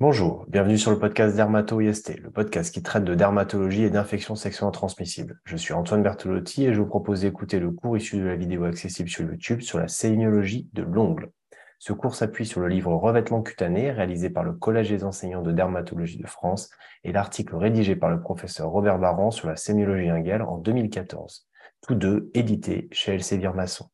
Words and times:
Bonjour, 0.00 0.46
bienvenue 0.48 0.78
sur 0.78 0.90
le 0.90 0.98
podcast 0.98 1.36
Dermato-IST, 1.36 2.20
le 2.22 2.30
podcast 2.30 2.72
qui 2.72 2.82
traite 2.82 3.04
de 3.04 3.14
dermatologie 3.14 3.82
et 3.82 3.90
d'infections 3.90 4.34
sexuellement 4.34 4.70
transmissibles. 4.70 5.38
Je 5.44 5.58
suis 5.58 5.74
Antoine 5.74 6.02
Bertolotti 6.02 6.64
et 6.64 6.72
je 6.72 6.80
vous 6.80 6.86
propose 6.86 7.20
d'écouter 7.20 7.60
le 7.60 7.70
cours 7.70 7.98
issu 7.98 8.16
de 8.16 8.24
la 8.24 8.34
vidéo 8.34 8.64
accessible 8.64 9.10
sur 9.10 9.26
YouTube 9.26 9.60
sur 9.60 9.78
la 9.78 9.88
sémiologie 9.88 10.70
de 10.72 10.80
l'ongle. 10.84 11.30
Ce 11.78 11.92
cours 11.92 12.14
s'appuie 12.14 12.46
sur 12.46 12.62
le 12.62 12.68
livre 12.68 12.94
Revêtement 12.94 13.42
cutané 13.42 13.90
réalisé 13.90 14.30
par 14.30 14.42
le 14.42 14.54
Collège 14.54 14.88
des 14.88 15.04
enseignants 15.04 15.42
de 15.42 15.52
dermatologie 15.52 16.16
de 16.16 16.26
France 16.26 16.70
et 17.04 17.12
l'article 17.12 17.56
rédigé 17.56 17.94
par 17.94 18.08
le 18.08 18.22
professeur 18.22 18.70
Robert 18.70 18.98
Baran 18.98 19.30
sur 19.30 19.48
la 19.48 19.56
sémiologie 19.56 20.08
inguelle 20.08 20.40
en 20.40 20.56
2014, 20.56 21.46
tous 21.82 21.94
deux 21.94 22.30
édités 22.32 22.88
chez 22.90 23.12
Elsevier 23.12 23.52
Masson. 23.54 23.90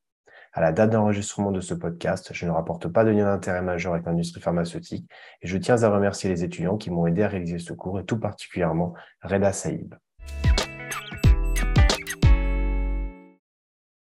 À 0.57 0.63
la 0.63 0.73
date 0.73 0.89
d'enregistrement 0.89 1.53
de 1.53 1.61
ce 1.61 1.75
podcast, 1.75 2.31
je 2.33 2.47
ne 2.47 2.51
rapporte 2.51 2.89
pas 2.89 3.05
de 3.05 3.11
lien 3.11 3.27
d'intérêt 3.27 3.61
majeur 3.61 3.93
avec 3.93 4.07
l'industrie 4.07 4.41
pharmaceutique 4.41 5.07
et 5.43 5.47
je 5.47 5.59
tiens 5.59 5.83
à 5.83 5.91
remercier 5.91 6.31
les 6.31 6.45
étudiants 6.45 6.79
qui 6.79 6.91
m'ont 6.91 7.07
aidé 7.07 7.25
à 7.25 7.29
réaliser 7.29 7.59
ce 7.59 7.75
cours 7.75 8.01
et 8.01 8.07
tout 8.07 8.19
particulièrement 8.19 8.95
Reda 9.21 9.53
Saïb. 9.53 9.95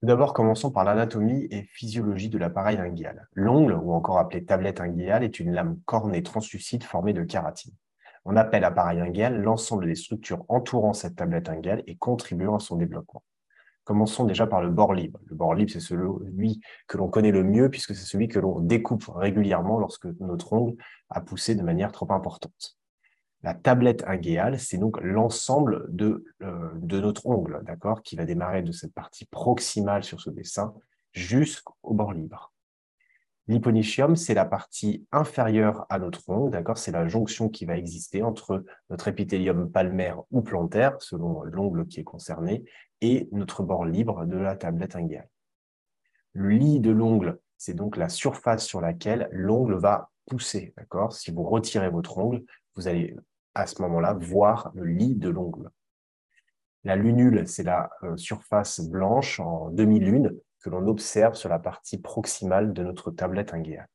Tout 0.00 0.06
d'abord, 0.06 0.32
commençons 0.32 0.70
par 0.70 0.84
l'anatomie 0.84 1.48
et 1.50 1.64
physiologie 1.64 2.30
de 2.30 2.38
l'appareil 2.38 2.78
inguial. 2.78 3.28
L'ongle, 3.34 3.74
ou 3.74 3.92
encore 3.92 4.18
appelé 4.18 4.46
tablette 4.46 4.80
inguiale, 4.80 5.24
est 5.24 5.40
une 5.40 5.52
lame 5.52 5.78
cornée 5.84 6.22
translucide 6.22 6.82
formée 6.82 7.12
de 7.12 7.24
kératine. 7.24 7.74
On 8.24 8.36
appelle 8.36 8.64
appareil 8.64 9.00
inguial 9.00 9.42
l'ensemble 9.42 9.84
des 9.84 9.96
structures 9.96 10.46
entourant 10.48 10.94
cette 10.94 11.16
tablette 11.16 11.50
inguiale 11.50 11.82
et 11.86 11.98
contribuant 11.98 12.56
à 12.56 12.60
son 12.60 12.76
développement. 12.76 13.22
Commençons 13.88 14.26
déjà 14.26 14.46
par 14.46 14.60
le 14.60 14.68
bord 14.68 14.92
libre. 14.92 15.18
Le 15.28 15.34
bord 15.34 15.54
libre, 15.54 15.70
c'est 15.72 15.80
celui 15.80 16.60
que 16.88 16.98
l'on 16.98 17.08
connaît 17.08 17.30
le 17.30 17.42
mieux 17.42 17.70
puisque 17.70 17.94
c'est 17.94 18.04
celui 18.04 18.28
que 18.28 18.38
l'on 18.38 18.60
découpe 18.60 19.06
régulièrement 19.08 19.78
lorsque 19.78 20.04
notre 20.20 20.52
ongle 20.52 20.76
a 21.08 21.22
poussé 21.22 21.54
de 21.54 21.62
manière 21.62 21.90
trop 21.90 22.12
importante. 22.12 22.76
La 23.42 23.54
tablette 23.54 24.04
ingéale, 24.06 24.60
c'est 24.60 24.76
donc 24.76 25.00
l'ensemble 25.00 25.86
de, 25.88 26.22
euh, 26.42 26.68
de 26.74 27.00
notre 27.00 27.24
ongle, 27.24 27.62
d'accord, 27.64 28.02
qui 28.02 28.14
va 28.14 28.26
démarrer 28.26 28.60
de 28.60 28.72
cette 28.72 28.92
partie 28.92 29.24
proximale 29.24 30.04
sur 30.04 30.20
ce 30.20 30.28
dessin 30.28 30.74
jusqu'au 31.14 31.94
bord 31.94 32.12
libre. 32.12 32.52
L'hyponychium, 33.48 34.14
c'est 34.14 34.34
la 34.34 34.44
partie 34.44 35.06
inférieure 35.10 35.86
à 35.88 35.98
notre 35.98 36.28
ongle, 36.28 36.62
C'est 36.76 36.92
la 36.92 37.08
jonction 37.08 37.48
qui 37.48 37.64
va 37.64 37.78
exister 37.78 38.22
entre 38.22 38.62
notre 38.90 39.08
épithélium 39.08 39.70
palmaire 39.70 40.20
ou 40.30 40.42
plantaire, 40.42 41.00
selon 41.00 41.42
l'ongle 41.44 41.86
qui 41.86 42.00
est 42.00 42.04
concerné, 42.04 42.64
et 43.00 43.26
notre 43.32 43.62
bord 43.62 43.86
libre 43.86 44.26
de 44.26 44.36
la 44.36 44.54
tablette 44.54 44.96
inguinale. 44.96 45.30
Le 46.34 46.50
lit 46.50 46.80
de 46.80 46.90
l'ongle, 46.90 47.40
c'est 47.56 47.74
donc 47.74 47.96
la 47.96 48.10
surface 48.10 48.66
sur 48.66 48.82
laquelle 48.82 49.28
l'ongle 49.32 49.76
va 49.76 50.10
pousser, 50.26 50.74
Si 51.10 51.30
vous 51.30 51.42
retirez 51.42 51.88
votre 51.88 52.18
ongle, 52.18 52.44
vous 52.76 52.86
allez 52.86 53.16
à 53.54 53.66
ce 53.66 53.80
moment-là 53.80 54.12
voir 54.12 54.70
le 54.74 54.84
lit 54.84 55.14
de 55.14 55.30
l'ongle. 55.30 55.70
La 56.84 56.96
lunule, 56.96 57.48
c'est 57.48 57.62
la 57.62 57.90
euh, 58.02 58.16
surface 58.16 58.80
blanche 58.80 59.40
en 59.40 59.70
demi-lune 59.70 60.38
que 60.60 60.70
l'on 60.70 60.86
observe 60.88 61.34
sur 61.34 61.48
la 61.48 61.58
partie 61.58 61.98
proximale 61.98 62.72
de 62.72 62.82
notre 62.82 63.10
tablette 63.10 63.54
inguéale. 63.54 63.88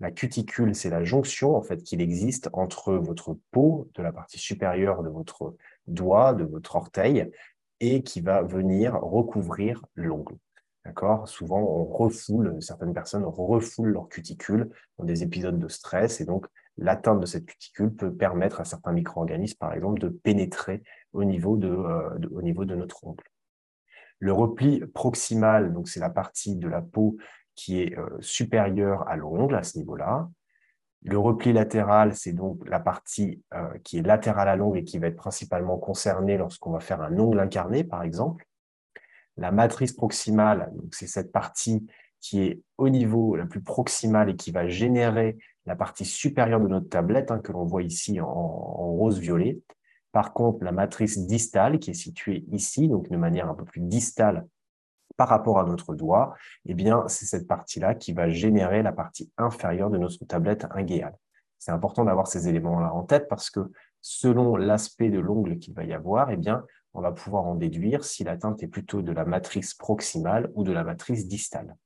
La 0.00 0.12
cuticule, 0.12 0.74
c'est 0.74 0.90
la 0.90 1.02
jonction 1.02 1.56
en 1.56 1.62
fait 1.62 1.82
qu'il 1.82 2.00
existe 2.00 2.48
entre 2.52 2.94
votre 2.94 3.36
peau 3.50 3.90
de 3.94 4.02
la 4.02 4.12
partie 4.12 4.38
supérieure 4.38 5.02
de 5.02 5.08
votre 5.08 5.56
doigt, 5.88 6.34
de 6.34 6.44
votre 6.44 6.76
orteil, 6.76 7.30
et 7.80 8.02
qui 8.02 8.20
va 8.20 8.42
venir 8.42 8.94
recouvrir 8.94 9.84
l'ongle. 9.94 10.36
D'accord? 10.84 11.28
Souvent, 11.28 11.60
on 11.60 11.84
refoule, 11.84 12.62
certaines 12.62 12.94
personnes 12.94 13.24
refoulent 13.24 13.92
leur 13.92 14.08
cuticule 14.08 14.70
dans 14.98 15.04
des 15.04 15.22
épisodes 15.22 15.58
de 15.58 15.68
stress, 15.68 16.20
et 16.20 16.24
donc 16.24 16.46
l'atteinte 16.76 17.20
de 17.20 17.26
cette 17.26 17.46
cuticule 17.46 17.92
peut 17.94 18.12
permettre 18.12 18.60
à 18.60 18.64
certains 18.64 18.92
micro-organismes, 18.92 19.58
par 19.58 19.74
exemple, 19.74 20.00
de 20.00 20.08
pénétrer 20.08 20.82
au 21.12 21.24
niveau 21.24 21.56
de, 21.56 21.68
euh, 21.68 22.18
au 22.32 22.42
niveau 22.42 22.64
de 22.64 22.74
notre 22.74 23.04
ongle. 23.04 23.24
Le 24.18 24.32
repli 24.32 24.80
proximal, 24.94 25.72
donc 25.72 25.88
c'est 25.88 26.00
la 26.00 26.10
partie 26.10 26.56
de 26.56 26.68
la 26.68 26.82
peau 26.82 27.16
qui 27.54 27.80
est 27.80 27.98
euh, 27.98 28.08
supérieure 28.20 29.08
à 29.08 29.16
l'ongle 29.16 29.54
à 29.54 29.62
ce 29.62 29.78
niveau-là. 29.78 30.28
Le 31.02 31.18
repli 31.18 31.52
latéral, 31.52 32.14
c'est 32.14 32.32
donc 32.32 32.68
la 32.68 32.80
partie 32.80 33.42
euh, 33.54 33.78
qui 33.84 33.98
est 33.98 34.02
latérale 34.02 34.48
à 34.48 34.56
l'ongle 34.56 34.78
et 34.78 34.84
qui 34.84 34.98
va 34.98 35.06
être 35.06 35.16
principalement 35.16 35.78
concernée 35.78 36.36
lorsqu'on 36.36 36.72
va 36.72 36.80
faire 36.80 37.00
un 37.00 37.16
ongle 37.18 37.38
incarné, 37.38 37.84
par 37.84 38.02
exemple. 38.02 38.46
La 39.36 39.52
matrice 39.52 39.92
proximale, 39.92 40.72
c'est 40.90 41.06
cette 41.06 41.30
partie 41.30 41.86
qui 42.20 42.42
est 42.42 42.60
au 42.78 42.88
niveau 42.88 43.36
la 43.36 43.46
plus 43.46 43.62
proximale 43.62 44.30
et 44.30 44.36
qui 44.36 44.50
va 44.50 44.68
générer 44.68 45.38
la 45.66 45.76
partie 45.76 46.04
supérieure 46.04 46.60
de 46.60 46.66
notre 46.66 46.88
tablette, 46.88 47.30
hein, 47.30 47.38
que 47.38 47.52
l'on 47.52 47.64
voit 47.64 47.82
ici 47.82 48.20
en 48.20 48.26
rose-violet. 48.26 49.60
Par 50.12 50.32
contre, 50.32 50.64
la 50.64 50.72
matrice 50.72 51.26
distale, 51.26 51.78
qui 51.78 51.90
est 51.90 51.94
située 51.94 52.44
ici, 52.50 52.88
donc 52.88 53.08
de 53.10 53.16
manière 53.16 53.48
un 53.48 53.54
peu 53.54 53.64
plus 53.64 53.80
distale 53.80 54.46
par 55.16 55.28
rapport 55.28 55.58
à 55.58 55.64
notre 55.64 55.94
doigt, 55.94 56.34
eh 56.66 56.74
bien, 56.74 57.06
c'est 57.08 57.26
cette 57.26 57.48
partie-là 57.48 57.94
qui 57.94 58.12
va 58.12 58.28
générer 58.28 58.82
la 58.82 58.92
partie 58.92 59.32
inférieure 59.36 59.90
de 59.90 59.98
notre 59.98 60.24
tablette 60.24 60.66
ingéale. 60.70 61.16
C'est 61.58 61.72
important 61.72 62.04
d'avoir 62.04 62.28
ces 62.28 62.48
éléments-là 62.48 62.94
en 62.94 63.02
tête 63.02 63.26
parce 63.28 63.50
que 63.50 63.72
selon 64.00 64.56
l'aspect 64.56 65.10
de 65.10 65.18
l'ongle 65.18 65.58
qu'il 65.58 65.74
va 65.74 65.84
y 65.84 65.92
avoir, 65.92 66.30
eh 66.30 66.36
bien, 66.36 66.64
on 66.94 67.00
va 67.00 67.12
pouvoir 67.12 67.44
en 67.44 67.56
déduire 67.56 68.04
si 68.04 68.24
l'atteinte 68.24 68.62
est 68.62 68.68
plutôt 68.68 69.02
de 69.02 69.12
la 69.12 69.24
matrice 69.24 69.74
proximale 69.74 70.50
ou 70.54 70.62
de 70.62 70.72
la 70.72 70.84
matrice 70.84 71.26
distale. 71.26 71.76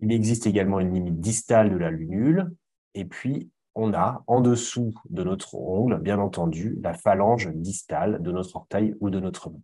Il 0.00 0.12
existe 0.12 0.46
également 0.46 0.80
une 0.80 0.92
limite 0.92 1.20
distale 1.20 1.70
de 1.70 1.76
la 1.76 1.90
lunule, 1.90 2.52
et 2.94 3.04
puis 3.04 3.50
on 3.76 3.92
a 3.92 4.24
en 4.26 4.40
dessous 4.40 4.94
de 5.10 5.22
notre 5.22 5.54
ongle, 5.54 5.98
bien 5.98 6.18
entendu, 6.18 6.78
la 6.82 6.94
phalange 6.94 7.48
distale 7.54 8.20
de 8.22 8.32
notre 8.32 8.56
orteil 8.56 8.96
ou 9.00 9.10
de 9.10 9.20
notre 9.20 9.50
main. 9.50 9.60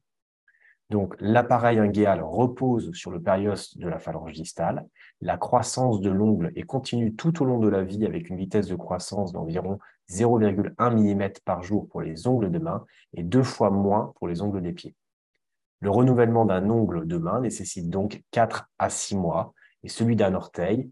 Donc, 0.91 1.17
l'appareil 1.21 1.79
ingéal 1.79 2.23
repose 2.23 2.93
sur 2.93 3.11
le 3.11 3.23
périos 3.23 3.75
de 3.77 3.89
la 3.89 3.99
phalange 3.99 4.35
distale. 4.35 4.87
La 5.23 5.39
croissance 5.39 6.03
de 6.03 6.11
l'ongle 6.11 6.53
est 6.55 6.65
continue 6.65 7.15
tout 7.15 7.43
au 7.43 7.47
long 7.47 7.59
de 7.59 7.69
la 7.69 7.83
vie 7.83 8.05
avec 8.05 8.29
une 8.29 8.37
vitesse 8.37 8.69
de 8.69 8.77
croissance 8.77 9.33
d'environ 9.33 9.79
0,1 10.11 10.91
mm 10.91 11.31
par 11.47 11.63
jour 11.63 11.89
pour 11.89 12.03
les 12.03 12.27
ongles 12.27 12.51
de 12.51 12.59
main 12.59 12.85
et 13.15 13.23
deux 13.23 13.43
fois 13.43 13.71
moins 13.71 14.13
pour 14.17 14.29
les 14.29 14.43
ongles 14.43 14.61
des 14.61 14.73
pieds. 14.73 14.95
Le 15.81 15.91
renouvellement 15.91 16.45
d'un 16.45 16.69
ongle 16.69 17.07
de 17.07 17.17
main 17.17 17.41
nécessite 17.41 17.89
donc 17.89 18.23
4 18.31 18.69
à 18.79 18.91
6 18.91 19.17
mois 19.17 19.55
et 19.83 19.89
celui 19.89 20.15
d'un 20.15 20.35
orteil 20.35 20.91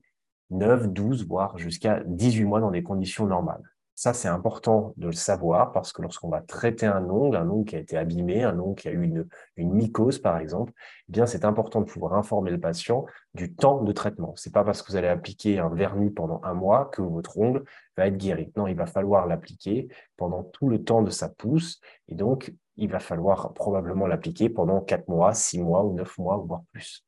9, 0.50 0.88
12, 0.88 1.26
voire 1.26 1.58
jusqu'à 1.58 2.02
18 2.06 2.44
mois 2.44 2.60
dans 2.60 2.70
des 2.70 2.82
conditions 2.82 3.26
normales. 3.26 3.62
Ça, 4.00 4.14
c'est 4.14 4.28
important 4.28 4.94
de 4.96 5.08
le 5.08 5.12
savoir 5.12 5.72
parce 5.72 5.92
que 5.92 6.00
lorsqu'on 6.00 6.30
va 6.30 6.40
traiter 6.40 6.86
un 6.86 7.04
ongle, 7.10 7.36
un 7.36 7.46
ongle 7.50 7.66
qui 7.66 7.76
a 7.76 7.80
été 7.80 7.98
abîmé, 7.98 8.42
un 8.44 8.58
ongle 8.58 8.74
qui 8.74 8.88
a 8.88 8.92
eu 8.92 9.02
une, 9.02 9.28
mycose, 9.58 10.18
par 10.18 10.38
exemple, 10.38 10.72
eh 11.10 11.12
bien, 11.12 11.26
c'est 11.26 11.44
important 11.44 11.82
de 11.82 11.84
pouvoir 11.84 12.14
informer 12.14 12.50
le 12.50 12.58
patient 12.58 13.04
du 13.34 13.54
temps 13.54 13.82
de 13.82 13.92
traitement. 13.92 14.32
C'est 14.36 14.54
pas 14.54 14.64
parce 14.64 14.80
que 14.80 14.90
vous 14.90 14.96
allez 14.96 15.08
appliquer 15.08 15.58
un 15.58 15.68
vernis 15.68 16.08
pendant 16.08 16.40
un 16.44 16.54
mois 16.54 16.86
que 16.86 17.02
votre 17.02 17.36
ongle 17.36 17.62
va 17.98 18.06
être 18.06 18.16
guéri. 18.16 18.50
Non, 18.56 18.66
il 18.66 18.74
va 18.74 18.86
falloir 18.86 19.26
l'appliquer 19.26 19.88
pendant 20.16 20.44
tout 20.44 20.70
le 20.70 20.82
temps 20.82 21.02
de 21.02 21.10
sa 21.10 21.28
pousse 21.28 21.78
et 22.08 22.14
donc, 22.14 22.54
il 22.78 22.88
va 22.88 23.00
falloir 23.00 23.52
probablement 23.52 24.06
l'appliquer 24.06 24.48
pendant 24.48 24.80
4 24.80 25.08
mois, 25.08 25.34
6 25.34 25.60
mois 25.60 25.84
ou 25.84 25.92
9 25.92 26.16
mois, 26.16 26.38
voire 26.38 26.62
plus. 26.72 27.04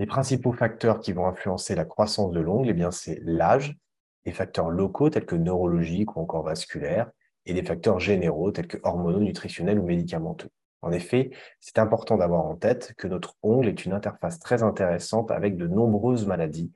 Les 0.00 0.06
principaux 0.06 0.52
facteurs 0.52 0.98
qui 0.98 1.12
vont 1.12 1.26
influencer 1.26 1.74
la 1.74 1.84
croissance 1.84 2.32
de 2.32 2.40
l'ongle, 2.40 2.70
eh 2.70 2.90
c'est 2.90 3.20
l'âge, 3.22 3.76
des 4.24 4.32
facteurs 4.32 4.70
locaux 4.70 5.10
tels 5.10 5.26
que 5.26 5.36
neurologiques 5.36 6.16
ou 6.16 6.20
encore 6.20 6.42
vasculaires, 6.42 7.10
et 7.44 7.52
des 7.52 7.62
facteurs 7.62 8.00
généraux 8.00 8.50
tels 8.50 8.66
que 8.66 8.78
hormonaux, 8.82 9.20
nutritionnels 9.20 9.78
ou 9.78 9.84
médicamenteux. 9.84 10.48
En 10.80 10.90
effet, 10.90 11.32
c'est 11.60 11.78
important 11.78 12.16
d'avoir 12.16 12.46
en 12.46 12.56
tête 12.56 12.94
que 12.96 13.08
notre 13.08 13.36
ongle 13.42 13.68
est 13.68 13.84
une 13.84 13.92
interface 13.92 14.38
très 14.38 14.62
intéressante 14.62 15.30
avec 15.30 15.58
de 15.58 15.66
nombreuses 15.66 16.26
maladies. 16.26 16.72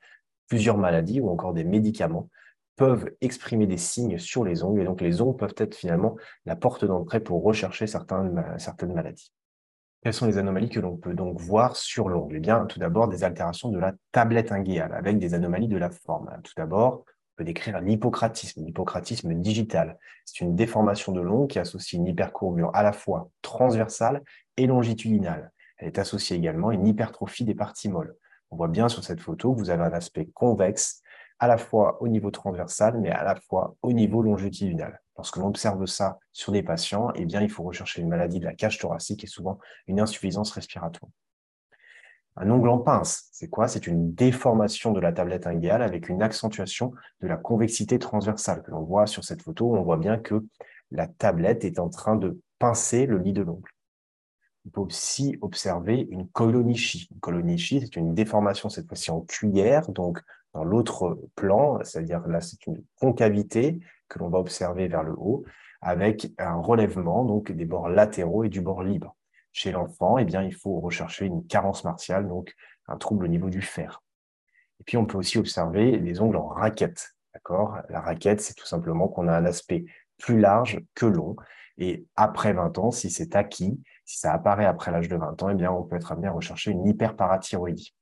Plusieurs 0.46 0.76
maladies 0.76 1.22
ou 1.22 1.30
encore 1.30 1.54
des 1.54 1.64
médicaments 1.64 2.28
peuvent 2.76 3.10
exprimer 3.22 3.66
des 3.66 3.78
signes 3.78 4.18
sur 4.18 4.44
les 4.44 4.62
ongles 4.64 4.82
et 4.82 4.84
donc 4.84 5.00
les 5.00 5.22
ongles 5.22 5.38
peuvent 5.38 5.54
être 5.56 5.74
finalement 5.74 6.14
la 6.44 6.56
porte 6.56 6.84
d'entrée 6.84 7.20
pour 7.20 7.42
rechercher 7.42 7.86
certaines 7.86 8.92
maladies. 8.92 9.32
Quelles 10.04 10.12
sont 10.12 10.26
les 10.26 10.36
anomalies 10.36 10.68
que 10.68 10.80
l'on 10.80 10.98
peut 10.98 11.14
donc 11.14 11.40
voir 11.40 11.76
sur 11.76 12.10
l'ongle 12.10 12.36
Eh 12.36 12.40
bien, 12.40 12.66
tout 12.66 12.78
d'abord, 12.78 13.08
des 13.08 13.24
altérations 13.24 13.70
de 13.70 13.78
la 13.78 13.94
tablette 14.12 14.52
ingéale 14.52 14.92
avec 14.92 15.18
des 15.18 15.32
anomalies 15.32 15.66
de 15.66 15.78
la 15.78 15.88
forme. 15.88 16.28
Tout 16.44 16.52
d'abord, 16.58 17.06
on 17.06 17.36
peut 17.36 17.44
décrire 17.44 17.80
l'hypocratisme, 17.80 18.66
l'hypocratisme 18.66 19.32
digital. 19.32 19.96
C'est 20.26 20.44
une 20.44 20.54
déformation 20.54 21.12
de 21.12 21.22
l'ongle 21.22 21.48
qui 21.48 21.58
associe 21.58 21.98
une 21.98 22.06
hypercourbure 22.06 22.70
à 22.74 22.82
la 22.82 22.92
fois 22.92 23.30
transversale 23.40 24.22
et 24.58 24.66
longitudinale. 24.66 25.52
Elle 25.78 25.88
est 25.88 25.98
associée 25.98 26.36
également 26.36 26.68
à 26.68 26.74
une 26.74 26.86
hypertrophie 26.86 27.46
des 27.46 27.54
parties 27.54 27.88
molles. 27.88 28.14
On 28.50 28.56
voit 28.56 28.68
bien 28.68 28.90
sur 28.90 29.02
cette 29.02 29.20
photo 29.20 29.54
que 29.54 29.58
vous 29.58 29.70
avez 29.70 29.84
un 29.84 29.92
aspect 29.94 30.28
convexe 30.34 31.00
à 31.44 31.46
la 31.46 31.58
fois 31.58 32.02
au 32.02 32.08
niveau 32.08 32.30
transversal, 32.30 32.98
mais 33.00 33.10
à 33.10 33.22
la 33.22 33.36
fois 33.36 33.76
au 33.82 33.92
niveau 33.92 34.22
longitudinal. 34.22 35.02
Lorsque 35.18 35.36
l'on 35.36 35.48
observe 35.48 35.84
ça 35.84 36.18
sur 36.32 36.52
des 36.52 36.62
patients, 36.62 37.10
eh 37.14 37.26
bien, 37.26 37.42
il 37.42 37.50
faut 37.50 37.62
rechercher 37.62 38.00
une 38.00 38.08
maladie 38.08 38.40
de 38.40 38.46
la 38.46 38.54
cage 38.54 38.78
thoracique 38.78 39.24
et 39.24 39.26
souvent 39.26 39.58
une 39.86 40.00
insuffisance 40.00 40.50
respiratoire. 40.52 41.10
Un 42.36 42.50
ongle 42.50 42.70
en 42.70 42.78
pince, 42.78 43.28
c'est 43.30 43.48
quoi? 43.48 43.68
C'est 43.68 43.86
une 43.86 44.14
déformation 44.14 44.92
de 44.92 45.00
la 45.00 45.12
tablette 45.12 45.46
inguéale 45.46 45.82
avec 45.82 46.08
une 46.08 46.22
accentuation 46.22 46.94
de 47.20 47.28
la 47.28 47.36
convexité 47.36 47.98
transversale 47.98 48.62
que 48.62 48.70
l'on 48.70 48.82
voit 48.82 49.06
sur 49.06 49.22
cette 49.22 49.42
photo. 49.42 49.76
On 49.76 49.82
voit 49.82 49.98
bien 49.98 50.16
que 50.16 50.46
la 50.90 51.06
tablette 51.06 51.64
est 51.64 51.78
en 51.78 51.90
train 51.90 52.16
de 52.16 52.40
pincer 52.58 53.04
le 53.04 53.18
lit 53.18 53.34
de 53.34 53.42
l'ongle. 53.42 53.70
On 54.66 54.70
peut 54.70 54.80
aussi 54.80 55.36
observer 55.42 56.08
une 56.10 56.26
colonichie. 56.26 57.06
Une 57.12 57.20
colonichie, 57.20 57.80
c'est 57.82 57.96
une 57.96 58.14
déformation 58.14 58.70
cette 58.70 58.88
fois-ci 58.88 59.10
en 59.10 59.20
cuillère, 59.20 59.90
donc 59.90 60.20
dans 60.54 60.64
l'autre 60.64 61.18
plan, 61.34 61.78
c'est-à-dire 61.82 62.26
là, 62.26 62.40
c'est 62.40 62.66
une 62.66 62.82
concavité 62.96 63.80
que 64.08 64.18
l'on 64.18 64.28
va 64.28 64.38
observer 64.38 64.88
vers 64.88 65.02
le 65.02 65.12
haut, 65.12 65.44
avec 65.80 66.32
un 66.38 66.54
relèvement 66.54 67.24
donc 67.24 67.52
des 67.52 67.64
bords 67.64 67.88
latéraux 67.88 68.44
et 68.44 68.48
du 68.48 68.60
bord 68.60 68.82
libre. 68.82 69.16
Chez 69.52 69.72
l'enfant, 69.72 70.16
eh 70.18 70.24
bien, 70.24 70.42
il 70.42 70.54
faut 70.54 70.80
rechercher 70.80 71.26
une 71.26 71.46
carence 71.46 71.84
martiale, 71.84 72.26
donc 72.28 72.54
un 72.88 72.96
trouble 72.96 73.24
au 73.24 73.28
niveau 73.28 73.50
du 73.50 73.60
fer. 73.60 74.02
Et 74.80 74.84
puis, 74.84 74.96
on 74.96 75.06
peut 75.06 75.18
aussi 75.18 75.38
observer 75.38 75.98
les 75.98 76.20
ongles 76.20 76.36
en 76.36 76.46
raquette. 76.46 77.14
La 77.90 78.00
raquette, 78.00 78.40
c'est 78.40 78.54
tout 78.54 78.66
simplement 78.66 79.08
qu'on 79.08 79.28
a 79.28 79.36
un 79.36 79.44
aspect 79.44 79.84
plus 80.18 80.40
large 80.40 80.80
que 80.94 81.06
long. 81.06 81.36
Et 81.78 82.06
après 82.14 82.52
20 82.52 82.78
ans, 82.78 82.90
si 82.90 83.10
c'est 83.10 83.34
acquis, 83.34 83.80
si 84.04 84.18
ça 84.18 84.32
apparaît 84.32 84.66
après 84.66 84.92
l'âge 84.92 85.08
de 85.08 85.16
20 85.16 85.42
ans, 85.42 85.48
eh 85.50 85.54
bien, 85.54 85.72
on 85.72 85.82
peut 85.82 85.96
être 85.96 86.12
amené 86.12 86.28
à 86.28 86.32
rechercher 86.32 86.70
une 86.70 86.86
hyperparathyroïdie. 86.86 87.94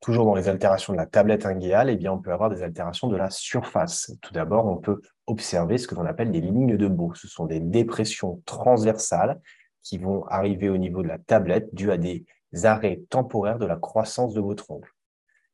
Toujours 0.00 0.26
dans 0.26 0.34
les 0.34 0.48
altérations 0.48 0.92
de 0.92 0.98
la 0.98 1.06
tablette 1.06 1.46
inguéale, 1.46 1.90
eh 1.90 1.96
bien, 1.96 2.12
on 2.12 2.18
peut 2.18 2.32
avoir 2.32 2.50
des 2.50 2.62
altérations 2.62 3.08
de 3.08 3.16
la 3.16 3.30
surface. 3.30 4.12
Tout 4.22 4.32
d'abord, 4.32 4.66
on 4.66 4.76
peut 4.76 5.00
observer 5.26 5.78
ce 5.78 5.88
que 5.88 5.94
l'on 5.94 6.04
appelle 6.04 6.30
des 6.30 6.40
lignes 6.40 6.76
de 6.76 6.88
Beau. 6.88 7.14
Ce 7.14 7.28
sont 7.28 7.46
des 7.46 7.60
dépressions 7.60 8.42
transversales 8.44 9.40
qui 9.82 9.98
vont 9.98 10.24
arriver 10.26 10.68
au 10.68 10.76
niveau 10.76 11.02
de 11.02 11.08
la 11.08 11.18
tablette 11.18 11.74
dû 11.74 11.90
à 11.90 11.96
des 11.96 12.24
arrêts 12.64 13.00
temporaires 13.08 13.58
de 13.58 13.66
la 13.66 13.76
croissance 13.76 14.34
de 14.34 14.40
votre 14.40 14.70
ongle. 14.70 14.88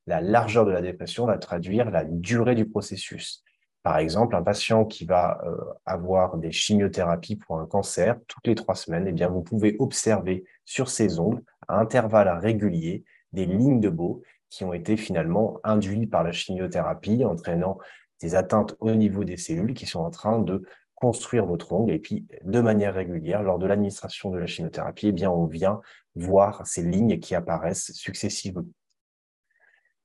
La 0.06 0.20
largeur 0.20 0.64
de 0.64 0.72
la 0.72 0.82
dépression 0.82 1.26
va 1.26 1.38
traduire 1.38 1.90
la 1.90 2.04
durée 2.04 2.54
du 2.54 2.68
processus. 2.68 3.44
Par 3.82 3.98
exemple, 3.98 4.36
un 4.36 4.42
patient 4.42 4.84
qui 4.84 5.04
va 5.04 5.40
euh, 5.44 5.56
avoir 5.86 6.36
des 6.36 6.52
chimiothérapies 6.52 7.36
pour 7.36 7.58
un 7.58 7.66
cancer 7.66 8.16
toutes 8.28 8.46
les 8.46 8.54
trois 8.54 8.74
semaines, 8.74 9.06
eh 9.08 9.12
bien, 9.12 9.28
vous 9.28 9.42
pouvez 9.42 9.76
observer 9.78 10.44
sur 10.64 10.88
ses 10.88 11.18
ongles, 11.18 11.42
à 11.68 11.78
intervalles 11.78 12.38
réguliers, 12.40 13.04
des 13.32 13.46
lignes 13.46 13.80
de 13.80 13.88
Beau 13.88 14.22
qui 14.50 14.64
ont 14.64 14.72
été 14.72 14.96
finalement 14.96 15.58
induites 15.64 16.10
par 16.10 16.24
la 16.24 16.32
chimiothérapie, 16.32 17.24
entraînant 17.24 17.78
des 18.20 18.34
atteintes 18.34 18.76
au 18.80 18.92
niveau 18.94 19.24
des 19.24 19.36
cellules 19.36 19.74
qui 19.74 19.86
sont 19.86 20.00
en 20.00 20.10
train 20.10 20.38
de 20.38 20.62
construire 20.94 21.46
votre 21.46 21.72
ongle. 21.72 21.92
Et 21.92 21.98
puis, 21.98 22.26
de 22.44 22.60
manière 22.60 22.94
régulière, 22.94 23.42
lors 23.42 23.58
de 23.58 23.66
l'administration 23.66 24.30
de 24.30 24.38
la 24.38 24.46
chimiothérapie, 24.46 25.08
eh 25.08 25.12
bien, 25.12 25.30
on 25.30 25.46
vient 25.46 25.80
voir 26.14 26.66
ces 26.66 26.82
lignes 26.82 27.18
qui 27.18 27.34
apparaissent 27.34 27.92
successivement. 27.92 28.64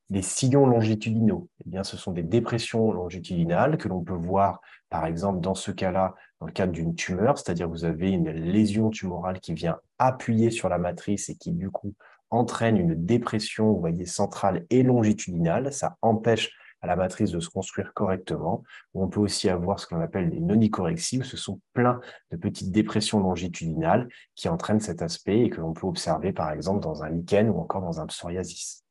Les 0.09 0.21
sillons 0.21 0.65
longitudinaux, 0.65 1.49
eh 1.65 1.69
bien, 1.69 1.83
ce 1.83 1.97
sont 1.97 2.13
des 2.13 2.23
dépressions 2.23 2.91
longitudinales 2.93 3.77
que 3.77 3.89
l'on 3.89 4.01
peut 4.01 4.13
voir, 4.13 4.61
par 4.89 5.05
exemple, 5.05 5.41
dans 5.41 5.53
ce 5.53 5.69
cas-là, 5.69 6.15
dans 6.39 6.47
le 6.47 6.53
cadre 6.53 6.71
d'une 6.71 6.95
tumeur, 6.95 7.37
c'est-à-dire 7.37 7.67
vous 7.67 7.83
avez 7.83 8.09
une 8.09 8.29
lésion 8.29 8.89
tumorale 8.89 9.41
qui 9.41 9.53
vient 9.53 9.77
appuyer 9.99 10.49
sur 10.49 10.69
la 10.69 10.77
matrice 10.77 11.29
et 11.29 11.35
qui, 11.35 11.51
du 11.51 11.69
coup, 11.69 11.93
entraîne 12.29 12.77
une 12.77 12.95
dépression, 12.95 13.71
vous 13.71 13.79
voyez, 13.79 14.05
centrale 14.05 14.65
et 14.69 14.83
longitudinale. 14.83 15.71
Ça 15.73 15.97
empêche 16.01 16.51
à 16.81 16.87
la 16.87 16.95
matrice 16.95 17.31
de 17.31 17.39
se 17.39 17.49
construire 17.49 17.93
correctement. 17.93 18.63
On 18.93 19.07
peut 19.07 19.19
aussi 19.19 19.49
avoir 19.49 19.79
ce 19.79 19.87
qu'on 19.87 20.01
appelle 20.01 20.29
des 20.29 20.39
nonicorrexes, 20.39 21.13
où 21.13 21.23
ce 21.23 21.37
sont 21.37 21.59
plein 21.73 21.99
de 22.31 22.37
petites 22.37 22.71
dépressions 22.71 23.19
longitudinales 23.19 24.07
qui 24.35 24.47
entraînent 24.49 24.79
cet 24.79 25.01
aspect 25.01 25.41
et 25.41 25.49
que 25.49 25.61
l'on 25.61 25.73
peut 25.73 25.87
observer 25.87 26.33
par 26.33 26.51
exemple 26.51 26.81
dans 26.81 27.03
un 27.03 27.09
lichen 27.09 27.49
ou 27.49 27.59
encore 27.59 27.81
dans 27.81 27.99
un 27.99 28.05
psoriasis. 28.05 28.86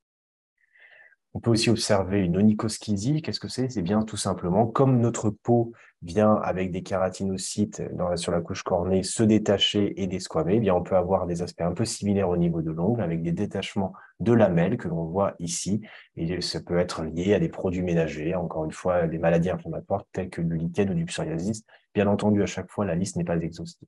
On 1.33 1.39
peut 1.39 1.51
aussi 1.51 1.69
observer 1.69 2.19
une 2.19 2.37
onychoschisie. 2.37 3.21
Qu'est-ce 3.21 3.39
que 3.39 3.47
c'est? 3.47 3.69
C'est 3.69 3.83
bien 3.83 4.01
tout 4.01 4.17
simplement 4.17 4.65
comme 4.65 4.99
notre 4.99 5.29
peau 5.29 5.73
vient 6.01 6.35
avec 6.35 6.71
des 6.71 6.83
kératinocytes 6.83 7.81
sur 8.15 8.31
la 8.31 8.41
couche 8.41 8.63
cornée 8.63 9.03
se 9.03 9.23
détacher 9.23 10.01
et 10.01 10.07
desquamer, 10.07 10.55
eh 10.55 10.59
bien 10.59 10.75
on 10.75 10.83
peut 10.83 10.95
avoir 10.95 11.25
des 11.25 11.41
aspects 11.41 11.61
un 11.61 11.73
peu 11.73 11.85
similaires 11.85 12.29
au 12.29 12.37
niveau 12.37 12.61
de 12.61 12.71
l'ongle 12.71 13.01
avec 13.01 13.23
des 13.23 13.31
détachements 13.31 13.93
de 14.19 14.31
lamelles 14.31 14.77
que 14.77 14.87
l'on 14.87 15.05
voit 15.05 15.35
ici. 15.39 15.81
Et 16.15 16.39
ça 16.41 16.61
peut 16.61 16.77
être 16.77 17.03
lié 17.03 17.33
à 17.33 17.39
des 17.39 17.49
produits 17.49 17.81
ménagers, 17.81 18.35
encore 18.35 18.65
une 18.65 18.71
fois, 18.71 19.07
des 19.07 19.17
maladies 19.17 19.49
inflammatoires 19.49 20.05
telles 20.11 20.29
que 20.29 20.41
du 20.41 20.55
lichen 20.55 20.89
ou 20.89 20.93
du 20.93 21.05
psoriasis. 21.05 21.63
Bien 21.93 22.07
entendu, 22.07 22.41
à 22.43 22.47
chaque 22.47 22.71
fois, 22.71 22.85
la 22.85 22.95
liste 22.95 23.15
n'est 23.15 23.23
pas 23.23 23.37
exhaustive. 23.37 23.87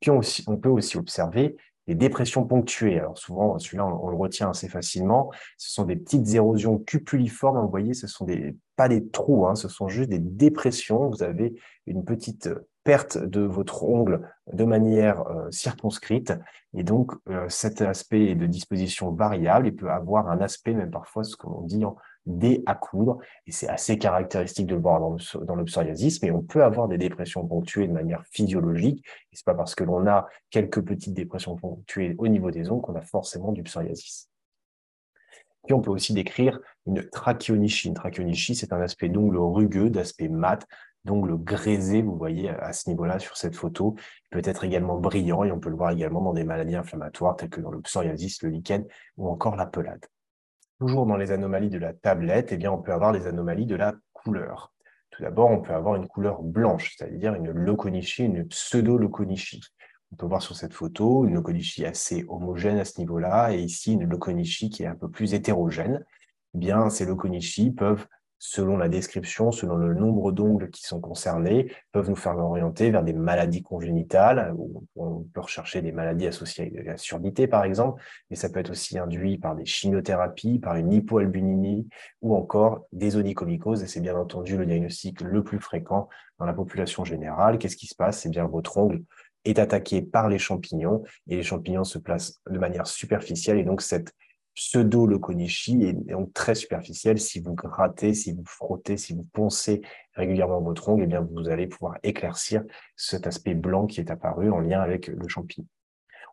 Puis 0.00 0.10
on 0.10 0.56
peut 0.56 0.68
aussi 0.68 0.96
observer 0.98 1.56
des 1.86 1.94
dépressions 1.94 2.44
ponctuées. 2.44 2.98
Alors 2.98 3.18
souvent, 3.18 3.58
celui-là, 3.58 3.86
on, 3.86 4.08
le 4.08 4.16
retient 4.16 4.50
assez 4.50 4.68
facilement. 4.68 5.30
Ce 5.58 5.72
sont 5.72 5.84
des 5.84 5.96
petites 5.96 6.34
érosions 6.34 6.78
cupuliformes. 6.78 7.60
Vous 7.60 7.70
voyez, 7.70 7.94
ce 7.94 8.06
sont 8.06 8.24
des, 8.24 8.56
pas 8.76 8.88
des 8.88 9.08
trous, 9.08 9.46
hein, 9.46 9.54
ce 9.54 9.68
sont 9.68 9.88
juste 9.88 10.10
des 10.10 10.20
dépressions. 10.20 11.08
Vous 11.08 11.22
avez 11.22 11.54
une 11.86 12.04
petite 12.04 12.48
perte 12.84 13.18
de 13.18 13.40
votre 13.40 13.84
ongle 13.84 14.28
de 14.52 14.64
manière 14.64 15.26
euh, 15.28 15.50
circonscrite. 15.50 16.32
Et 16.74 16.82
donc, 16.82 17.12
euh, 17.28 17.48
cet 17.48 17.80
aspect 17.80 18.34
de 18.34 18.46
disposition 18.46 19.12
variable, 19.12 19.68
il 19.68 19.76
peut 19.76 19.90
avoir 19.90 20.28
un 20.28 20.40
aspect, 20.40 20.74
même 20.74 20.90
parfois, 20.90 21.24
ce 21.24 21.36
qu'on 21.36 21.62
dit 21.62 21.84
en 21.84 21.96
dé 22.26 22.62
à 22.66 22.74
coudre. 22.74 23.18
Et 23.46 23.52
c'est 23.52 23.68
assez 23.68 23.98
caractéristique 23.98 24.66
de 24.66 24.74
le 24.74 24.80
voir 24.80 25.00
dans 25.00 25.10
le, 25.10 25.44
dans 25.44 25.54
le 25.54 25.64
psoriasis, 25.64 26.22
mais 26.22 26.30
on 26.30 26.42
peut 26.42 26.62
avoir 26.62 26.88
des 26.88 26.98
dépressions 26.98 27.46
ponctuées 27.46 27.88
de 27.88 27.92
manière 27.92 28.24
physiologique. 28.30 29.04
Et 29.32 29.36
c'est 29.36 29.44
pas 29.44 29.54
parce 29.54 29.74
que 29.74 29.84
l'on 29.84 30.06
a 30.06 30.28
quelques 30.50 30.82
petites 30.82 31.14
dépressions 31.14 31.56
ponctuées 31.56 32.14
au 32.18 32.28
niveau 32.28 32.50
des 32.50 32.70
ongles 32.70 32.82
qu'on 32.82 32.96
a 32.96 33.02
forcément 33.02 33.52
du 33.52 33.62
psoriasis. 33.62 34.28
Puis 35.64 35.74
on 35.74 35.80
peut 35.80 35.90
aussi 35.90 36.12
décrire 36.12 36.58
une 36.86 37.08
trachyonychie. 37.08 37.88
Une 37.88 37.94
trachyonychie, 37.94 38.56
c'est 38.56 38.72
un 38.72 38.80
aspect 38.80 39.08
d'ongle 39.08 39.38
rugueux, 39.38 39.90
d'aspect 39.90 40.28
mat, 40.28 40.66
d'ongle 41.04 41.36
grésé, 41.36 42.02
vous 42.02 42.16
voyez 42.16 42.50
à 42.50 42.72
ce 42.72 42.88
niveau-là 42.88 43.18
sur 43.18 43.36
cette 43.36 43.56
photo. 43.56 43.96
Peut 44.30 44.42
être 44.44 44.64
également 44.64 44.98
brillant 44.98 45.44
et 45.44 45.52
on 45.52 45.60
peut 45.60 45.70
le 45.70 45.76
voir 45.76 45.90
également 45.90 46.22
dans 46.22 46.32
des 46.32 46.44
maladies 46.44 46.76
inflammatoires 46.76 47.36
telles 47.36 47.50
que 47.50 47.60
dans 47.60 47.70
le 47.70 47.80
psoriasis, 47.80 48.42
le 48.42 48.50
lichen 48.50 48.84
ou 49.16 49.28
encore 49.28 49.56
la 49.56 49.66
pelade. 49.66 50.04
Toujours 50.78 51.06
dans 51.06 51.16
les 51.16 51.32
anomalies 51.32 51.70
de 51.70 51.78
la 51.78 51.92
tablette, 51.92 52.52
eh 52.52 52.56
bien, 52.56 52.72
on 52.72 52.78
peut 52.78 52.92
avoir 52.92 53.12
des 53.12 53.26
anomalies 53.26 53.66
de 53.66 53.76
la 53.76 53.94
couleur. 54.12 54.72
Tout 55.10 55.22
d'abord, 55.22 55.50
on 55.50 55.60
peut 55.60 55.74
avoir 55.74 55.96
une 55.96 56.08
couleur 56.08 56.42
blanche, 56.42 56.96
c'est-à-dire 56.96 57.34
une 57.34 57.50
loconichie, 57.50 58.24
une 58.24 58.46
pseudo-loconichie. 58.48 59.60
On 60.10 60.16
peut 60.16 60.26
voir 60.26 60.42
sur 60.42 60.56
cette 60.56 60.72
photo 60.72 61.24
une 61.26 61.34
loconichie 61.34 61.84
assez 61.84 62.24
homogène 62.28 62.78
à 62.78 62.84
ce 62.84 62.98
niveau-là, 62.98 63.52
et 63.52 63.60
ici 63.60 63.92
une 63.92 64.08
loconichie 64.08 64.70
qui 64.70 64.82
est 64.82 64.86
un 64.86 64.96
peu 64.96 65.10
plus 65.10 65.34
hétérogène. 65.34 66.04
Eh 66.54 66.58
bien, 66.58 66.90
ces 66.90 67.04
loconichies 67.04 67.70
peuvent 67.70 68.06
selon 68.44 68.76
la 68.76 68.88
description, 68.88 69.52
selon 69.52 69.76
le 69.76 69.94
nombre 69.94 70.32
d'ongles 70.32 70.68
qui 70.70 70.82
sont 70.82 71.00
concernés, 71.00 71.72
peuvent 71.92 72.10
nous 72.10 72.16
faire 72.16 72.36
orienter 72.36 72.90
vers 72.90 73.04
des 73.04 73.12
maladies 73.12 73.62
congénitales. 73.62 74.52
On 74.96 75.20
peut 75.32 75.40
rechercher 75.40 75.80
des 75.80 75.92
maladies 75.92 76.26
associées 76.26 76.76
à 76.80 76.82
la 76.82 76.96
surdité, 76.96 77.46
par 77.46 77.62
exemple, 77.62 78.02
mais 78.30 78.36
ça 78.36 78.48
peut 78.48 78.58
être 78.58 78.70
aussi 78.70 78.98
induit 78.98 79.38
par 79.38 79.54
des 79.54 79.64
chimiothérapies, 79.64 80.58
par 80.58 80.74
une 80.74 80.92
hypoalbuminie 80.92 81.86
ou 82.20 82.34
encore 82.34 82.84
des 82.90 83.16
onychomycoses. 83.16 83.84
Et 83.84 83.86
c'est 83.86 84.00
bien 84.00 84.16
entendu 84.16 84.56
le 84.56 84.66
diagnostic 84.66 85.20
le 85.20 85.44
plus 85.44 85.60
fréquent 85.60 86.08
dans 86.40 86.44
la 86.44 86.52
population 86.52 87.04
générale. 87.04 87.58
Qu'est-ce 87.58 87.76
qui 87.76 87.86
se 87.86 87.94
passe? 87.94 88.18
C'est 88.18 88.30
bien 88.30 88.46
votre 88.46 88.76
ongle 88.76 89.04
est 89.44 89.60
attaqué 89.60 90.02
par 90.02 90.28
les 90.28 90.38
champignons 90.38 91.04
et 91.28 91.36
les 91.36 91.42
champignons 91.44 91.84
se 91.84 91.98
placent 91.98 92.40
de 92.50 92.58
manière 92.58 92.88
superficielle 92.88 93.58
et 93.58 93.64
donc 93.64 93.82
cette 93.82 94.12
pseudo-loconichie 94.54 95.84
est 95.84 95.92
donc 95.92 96.32
très 96.32 96.54
superficielle. 96.54 97.18
Si 97.18 97.40
vous 97.40 97.54
grattez, 97.54 98.14
si 98.14 98.32
vous 98.32 98.44
frottez, 98.44 98.96
si 98.96 99.14
vous 99.14 99.26
poncez 99.32 99.82
régulièrement 100.14 100.60
votre 100.60 100.88
ongle, 100.88 101.04
eh 101.04 101.06
bien, 101.06 101.20
vous 101.20 101.48
allez 101.48 101.66
pouvoir 101.66 101.98
éclaircir 102.02 102.62
cet 102.96 103.26
aspect 103.26 103.54
blanc 103.54 103.86
qui 103.86 104.00
est 104.00 104.10
apparu 104.10 104.50
en 104.50 104.60
lien 104.60 104.80
avec 104.80 105.08
le 105.08 105.28
champignon. 105.28 105.66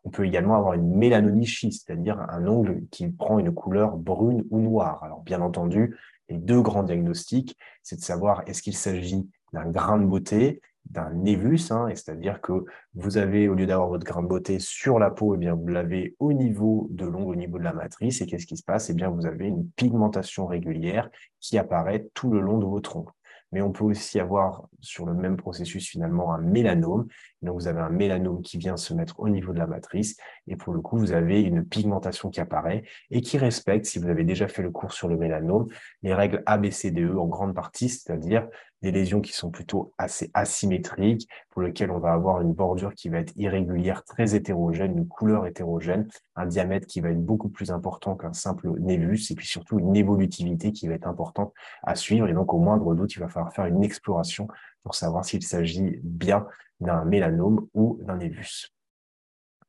On 0.04 0.10
peut 0.10 0.26
également 0.26 0.56
avoir 0.56 0.74
une 0.74 0.96
mélanonichie, 0.96 1.72
c'est-à-dire 1.72 2.18
un 2.20 2.46
ongle 2.46 2.86
qui 2.90 3.08
prend 3.08 3.38
une 3.38 3.52
couleur 3.52 3.96
brune 3.96 4.44
ou 4.50 4.60
noire. 4.60 5.02
Alors, 5.04 5.22
bien 5.22 5.42
entendu, 5.42 5.96
les 6.28 6.38
deux 6.38 6.62
grands 6.62 6.82
diagnostics, 6.82 7.56
c'est 7.82 7.96
de 7.96 8.02
savoir 8.02 8.42
est-ce 8.46 8.62
qu'il 8.62 8.76
s'agit 8.76 9.28
d'un 9.52 9.68
grain 9.68 9.98
de 9.98 10.06
beauté, 10.06 10.62
d'un 10.90 11.10
névus, 11.10 11.70
hein, 11.70 11.88
c'est-à-dire 11.90 12.40
que 12.40 12.64
vous 12.94 13.16
avez, 13.16 13.48
au 13.48 13.54
lieu 13.54 13.66
d'avoir 13.66 13.88
votre 13.88 14.04
grain 14.04 14.22
de 14.22 14.28
beauté 14.28 14.58
sur 14.58 14.98
la 14.98 15.10
peau, 15.10 15.34
eh 15.34 15.38
bien, 15.38 15.54
vous 15.54 15.68
l'avez 15.68 16.16
au 16.18 16.32
niveau 16.32 16.88
de 16.90 17.06
l'ongle, 17.06 17.30
au 17.30 17.36
niveau 17.36 17.58
de 17.58 17.64
la 17.64 17.72
matrice, 17.72 18.20
et 18.20 18.26
qu'est-ce 18.26 18.46
qui 18.46 18.56
se 18.56 18.64
passe? 18.64 18.90
Eh 18.90 18.94
bien, 18.94 19.08
vous 19.08 19.24
avez 19.24 19.46
une 19.46 19.68
pigmentation 19.70 20.46
régulière 20.46 21.08
qui 21.38 21.58
apparaît 21.58 22.08
tout 22.14 22.30
le 22.30 22.40
long 22.40 22.58
de 22.58 22.66
votre 22.66 22.96
ongle. 22.96 23.12
Mais 23.52 23.62
on 23.62 23.72
peut 23.72 23.84
aussi 23.84 24.20
avoir 24.20 24.68
sur 24.80 25.06
le 25.06 25.14
même 25.14 25.36
processus 25.36 25.88
finalement 25.88 26.32
un 26.32 26.38
mélanome. 26.40 27.08
Donc 27.42 27.56
vous 27.56 27.66
avez 27.66 27.80
un 27.80 27.90
mélanome 27.90 28.42
qui 28.42 28.58
vient 28.58 28.76
se 28.76 28.94
mettre 28.94 29.18
au 29.18 29.28
niveau 29.28 29.52
de 29.52 29.58
la 29.58 29.66
matrice 29.66 30.16
Et 30.46 30.54
pour 30.54 30.72
le 30.72 30.80
coup, 30.80 30.96
vous 30.96 31.12
avez 31.12 31.42
une 31.42 31.64
pigmentation 31.64 32.30
qui 32.30 32.40
apparaît 32.40 32.84
et 33.10 33.22
qui 33.22 33.38
respecte, 33.38 33.86
si 33.86 33.98
vous 33.98 34.08
avez 34.08 34.22
déjà 34.22 34.46
fait 34.46 34.62
le 34.62 34.70
cours 34.70 34.92
sur 34.92 35.08
le 35.08 35.16
mélanome, 35.16 35.66
les 36.02 36.14
règles 36.14 36.44
ABCDE 36.46 37.16
en 37.16 37.26
grande 37.26 37.54
partie, 37.54 37.88
c'est-à-dire 37.88 38.46
des 38.82 38.90
lésions 38.90 39.20
qui 39.20 39.32
sont 39.32 39.50
plutôt 39.50 39.92
assez 39.98 40.30
asymétriques, 40.34 41.28
pour 41.50 41.62
lesquelles 41.62 41.90
on 41.90 41.98
va 41.98 42.12
avoir 42.12 42.40
une 42.40 42.52
bordure 42.52 42.94
qui 42.94 43.08
va 43.08 43.18
être 43.18 43.32
irrégulière, 43.36 44.04
très 44.04 44.34
hétérogène, 44.34 44.96
une 44.96 45.08
couleur 45.08 45.46
hétérogène, 45.46 46.08
un 46.36 46.46
diamètre 46.46 46.86
qui 46.86 47.00
va 47.00 47.10
être 47.10 47.24
beaucoup 47.24 47.48
plus 47.48 47.70
important 47.70 48.16
qu'un 48.16 48.32
simple 48.32 48.70
névus, 48.80 49.30
et 49.30 49.34
puis 49.34 49.46
surtout 49.46 49.78
une 49.78 49.96
évolutivité 49.96 50.72
qui 50.72 50.88
va 50.88 50.94
être 50.94 51.08
importante 51.08 51.52
à 51.82 51.94
suivre. 51.94 52.28
Et 52.28 52.32
donc, 52.32 52.52
au 52.54 52.58
moindre 52.58 52.94
doute, 52.94 53.14
il 53.14 53.20
va 53.20 53.28
falloir 53.28 53.52
faire 53.52 53.66
une 53.66 53.84
exploration 53.84 54.48
pour 54.82 54.94
savoir 54.94 55.24
s'il 55.24 55.42
s'agit 55.42 56.00
bien 56.02 56.46
d'un 56.80 57.04
mélanome 57.04 57.66
ou 57.74 57.98
d'un 58.02 58.16
névus. 58.16 58.72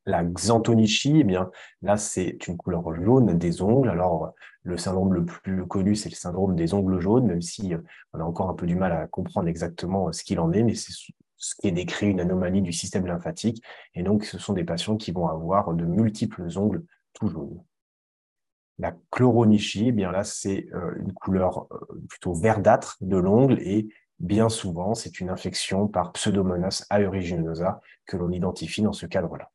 La 0.05 0.24
xanthonychie, 0.24 1.20
eh 1.20 1.24
bien, 1.24 1.51
là, 1.81 1.96
c'est 1.98 2.48
une 2.48 2.58
couleur 2.58 2.93
jaune 2.96 3.38
des 3.38 3.62
ongles. 3.62 3.89
Alors, 3.89 4.34
le 4.63 4.77
syndrome 4.77 5.13
le 5.13 5.25
plus 5.25 5.65
connu, 5.67 5.96
c'est 5.96 6.10
le 6.10 6.15
syndrome 6.15 6.55
des 6.55 6.74
ongles 6.74 7.00
jaunes, 7.00 7.27
même 7.27 7.41
si 7.41 7.74
euh, 7.74 7.79
on 8.13 8.20
a 8.20 8.24
encore 8.24 8.50
un 8.50 8.53
peu 8.53 8.65
du 8.65 8.75
mal 8.75 8.91
à 8.91 9.08
comprendre 9.08 9.48
exactement 9.48 10.08
euh, 10.08 10.12
ce 10.12 10.24
qu'il 10.24 10.39
en 10.39 10.51
est, 10.51 10.63
mais 10.63 10.75
c'est 10.75 10.91
ce 11.38 11.55
qui 11.55 11.67
est 11.67 11.72
décrit 11.72 12.08
une 12.08 12.20
anomalie 12.20 12.62
du 12.62 12.72
système 12.72 13.05
lymphatique. 13.05 13.63
Et 13.96 14.03
donc, 14.03 14.25
ce 14.25 14.38
sont 14.38 14.53
des 14.53 14.63
patients 14.63 14.98
qui 14.98 15.12
vont 15.12 15.27
avoir 15.27 15.74
de 15.74 15.86
multiples 15.86 16.48
ongles 16.58 16.84
tout 17.13 17.27
jaunes. 17.27 17.63
La 18.79 18.96
chloronychie, 19.12 19.89
eh 19.89 19.91
bien 19.91 20.12
là, 20.12 20.24
c'est 20.24 20.67
euh, 20.74 20.96
une 21.00 21.13
couleur 21.13 21.67
plutôt 22.10 22.34
verdâtre 22.34 22.98
de 23.01 23.17
l'ongle 23.17 23.60
et 23.60 23.89
bien 24.20 24.50
souvent, 24.50 24.93
c'est 24.93 25.20
une 25.20 25.29
infection 25.29 25.88
par 25.88 26.12
Pseudomonas 26.13 26.86
aeruginosa 26.89 27.81
que 28.05 28.17
l'on 28.17 28.31
identifie 28.31 28.81
dans 28.81 28.93
ce 28.93 29.05
cadre-là. 29.05 29.51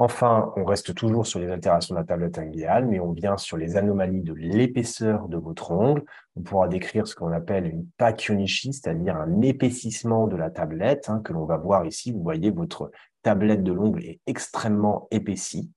Enfin, 0.00 0.52
on 0.54 0.64
reste 0.64 0.94
toujours 0.94 1.26
sur 1.26 1.40
les 1.40 1.50
altérations 1.50 1.96
de 1.96 1.98
la 1.98 2.06
tablette 2.06 2.38
inguéale, 2.38 2.86
mais 2.86 3.00
on 3.00 3.10
vient 3.10 3.36
sur 3.36 3.56
les 3.56 3.76
anomalies 3.76 4.22
de 4.22 4.32
l'épaisseur 4.32 5.26
de 5.26 5.36
votre 5.36 5.72
ongle. 5.72 6.04
On 6.36 6.42
pourra 6.42 6.68
décrire 6.68 7.08
ce 7.08 7.16
qu'on 7.16 7.32
appelle 7.32 7.66
une 7.66 7.84
pachyonychie, 7.96 8.72
c'est-à-dire 8.72 9.16
un 9.16 9.40
épaississement 9.40 10.28
de 10.28 10.36
la 10.36 10.50
tablette, 10.50 11.08
hein, 11.08 11.20
que 11.24 11.32
l'on 11.32 11.46
va 11.46 11.56
voir 11.56 11.84
ici. 11.84 12.12
Vous 12.12 12.22
voyez, 12.22 12.52
votre 12.52 12.92
tablette 13.24 13.64
de 13.64 13.72
l'ongle 13.72 14.04
est 14.04 14.20
extrêmement 14.28 15.08
épaissie. 15.10 15.72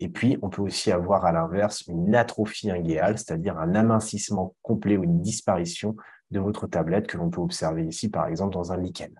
Et 0.00 0.10
puis, 0.10 0.36
on 0.42 0.50
peut 0.50 0.60
aussi 0.60 0.92
avoir 0.92 1.24
à 1.24 1.32
l'inverse 1.32 1.82
une 1.88 2.14
atrophie 2.14 2.70
inguéale, 2.70 3.16
c'est-à-dire 3.16 3.56
un 3.56 3.74
amincissement 3.74 4.54
complet 4.60 4.98
ou 4.98 5.04
une 5.04 5.22
disparition 5.22 5.96
de 6.30 6.40
votre 6.40 6.66
tablette 6.66 7.06
que 7.06 7.16
l'on 7.16 7.30
peut 7.30 7.40
observer 7.40 7.86
ici, 7.86 8.10
par 8.10 8.26
exemple, 8.26 8.52
dans 8.52 8.70
un 8.70 8.76
lichen. 8.76 9.18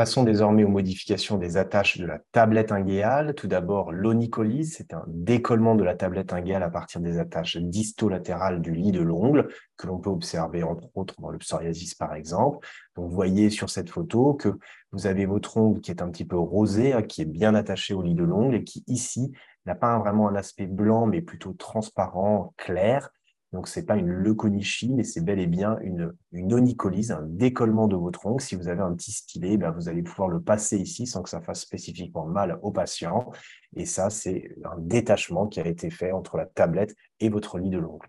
Passons 0.00 0.22
désormais 0.22 0.64
aux 0.64 0.70
modifications 0.70 1.36
des 1.36 1.58
attaches 1.58 1.98
de 1.98 2.06
la 2.06 2.20
tablette 2.32 2.72
inguéale. 2.72 3.34
Tout 3.34 3.48
d'abord, 3.48 3.92
l'onycolyse, 3.92 4.74
c'est 4.74 4.94
un 4.94 5.04
décollement 5.06 5.74
de 5.74 5.84
la 5.84 5.94
tablette 5.94 6.32
inguéale 6.32 6.62
à 6.62 6.70
partir 6.70 7.02
des 7.02 7.18
attaches 7.18 7.58
distolatérales 7.58 8.62
du 8.62 8.72
lit 8.72 8.92
de 8.92 9.02
l'ongle, 9.02 9.48
que 9.76 9.86
l'on 9.86 9.98
peut 9.98 10.08
observer 10.08 10.62
entre 10.62 10.88
autres 10.94 11.20
dans 11.20 11.28
le 11.28 11.36
psoriasis 11.36 11.94
par 11.94 12.14
exemple. 12.14 12.66
Vous 12.96 13.10
voyez 13.10 13.50
sur 13.50 13.68
cette 13.68 13.90
photo 13.90 14.32
que 14.32 14.58
vous 14.90 15.06
avez 15.06 15.26
votre 15.26 15.58
ongle 15.58 15.82
qui 15.82 15.90
est 15.90 16.00
un 16.00 16.08
petit 16.08 16.24
peu 16.24 16.38
rosé, 16.38 16.94
hein, 16.94 17.02
qui 17.02 17.20
est 17.20 17.26
bien 17.26 17.54
attaché 17.54 17.92
au 17.92 18.00
lit 18.00 18.14
de 18.14 18.24
l'ongle 18.24 18.54
et 18.54 18.64
qui 18.64 18.82
ici 18.86 19.32
n'a 19.66 19.74
pas 19.74 19.98
vraiment 19.98 20.30
un 20.30 20.34
aspect 20.34 20.66
blanc, 20.66 21.04
mais 21.04 21.20
plutôt 21.20 21.52
transparent, 21.52 22.54
clair. 22.56 23.10
Donc, 23.52 23.66
ce 23.66 23.80
n'est 23.80 23.86
pas 23.86 23.96
une 23.96 24.10
leuconychie, 24.10 24.92
mais 24.94 25.02
c'est 25.02 25.20
bel 25.20 25.40
et 25.40 25.48
bien 25.48 25.76
une, 25.82 26.12
une 26.32 26.52
un 26.52 27.22
décollement 27.22 27.88
de 27.88 27.96
votre 27.96 28.24
ongle. 28.26 28.40
Si 28.40 28.54
vous 28.54 28.68
avez 28.68 28.82
un 28.82 28.94
petit 28.94 29.10
stylet, 29.10 29.56
ben, 29.56 29.72
vous 29.72 29.88
allez 29.88 30.02
pouvoir 30.02 30.28
le 30.28 30.40
passer 30.40 30.78
ici 30.78 31.06
sans 31.06 31.22
que 31.22 31.28
ça 31.28 31.40
fasse 31.40 31.60
spécifiquement 31.60 32.26
mal 32.26 32.60
au 32.62 32.70
patient. 32.70 33.30
Et 33.74 33.86
ça, 33.86 34.08
c'est 34.08 34.54
un 34.64 34.78
détachement 34.78 35.48
qui 35.48 35.60
a 35.60 35.66
été 35.66 35.90
fait 35.90 36.12
entre 36.12 36.36
la 36.36 36.46
tablette 36.46 36.94
et 37.18 37.28
votre 37.28 37.58
lit 37.58 37.70
de 37.70 37.78
l'ongle. 37.78 38.06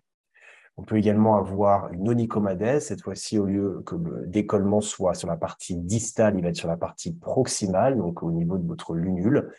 On 0.77 0.83
peut 0.83 0.97
également 0.97 1.37
avoir 1.37 1.91
une 1.91 2.07
onychomadèse. 2.07 2.85
Cette 2.85 3.01
fois-ci, 3.01 3.37
au 3.37 3.45
lieu 3.45 3.83
que 3.85 3.95
le 3.95 4.27
décollement 4.27 4.81
soit 4.81 5.15
sur 5.15 5.27
la 5.27 5.37
partie 5.37 5.75
distale, 5.75 6.35
il 6.37 6.43
va 6.43 6.49
être 6.49 6.55
sur 6.55 6.67
la 6.67 6.77
partie 6.77 7.13
proximale, 7.13 7.97
donc 7.97 8.23
au 8.23 8.31
niveau 8.31 8.57
de 8.57 8.67
votre 8.67 8.95
lunule 8.95 9.51